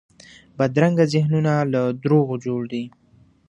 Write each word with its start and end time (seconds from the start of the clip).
بدرنګه 0.57 1.05
ذهنونه 1.13 1.53
له 1.73 1.81
دروغو 2.03 2.35
جوړ 2.45 2.61
دي 2.71 2.83